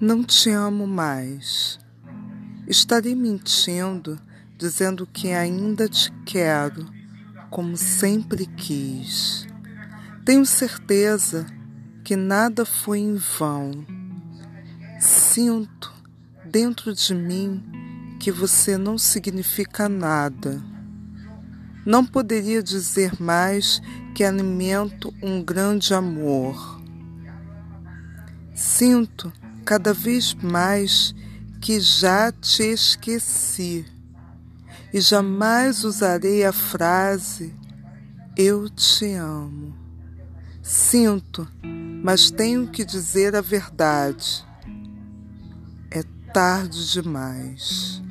Não 0.00 0.24
te 0.24 0.50
amo 0.50 0.88
mais. 0.88 1.78
Estarei 2.66 3.14
mentindo, 3.14 4.18
dizendo 4.58 5.06
que 5.06 5.30
ainda 5.30 5.88
te 5.88 6.10
quero, 6.26 6.84
como 7.48 7.76
sempre 7.76 8.44
quis. 8.44 9.46
Tenho 10.24 10.44
certeza 10.44 11.46
que 12.02 12.16
nada 12.16 12.64
foi 12.64 12.98
em 12.98 13.14
vão. 13.14 13.86
Sinto 14.98 15.92
dentro 16.44 16.92
de 16.92 17.14
mim 17.14 17.62
que 18.18 18.32
você 18.32 18.76
não 18.76 18.98
significa 18.98 19.88
nada. 19.88 20.60
Não 21.86 22.04
poderia 22.04 22.62
dizer 22.62 23.12
mais 23.20 23.80
que 24.12 24.24
alimento 24.24 25.14
um 25.22 25.40
grande 25.40 25.94
amor. 25.94 26.82
Sinto 28.54 29.32
cada 29.64 29.92
vez 29.92 30.34
mais 30.34 31.14
que 31.60 31.80
já 31.80 32.30
te 32.30 32.62
esqueci 32.62 33.86
e 34.92 35.00
jamais 35.00 35.82
usarei 35.82 36.44
a 36.44 36.52
frase 36.52 37.54
eu 38.36 38.68
te 38.68 39.12
amo. 39.14 39.74
Sinto, 40.62 41.48
mas 42.02 42.30
tenho 42.30 42.68
que 42.68 42.84
dizer 42.84 43.34
a 43.34 43.40
verdade. 43.40 44.44
É 45.90 46.02
tarde 46.32 46.92
demais. 46.92 48.02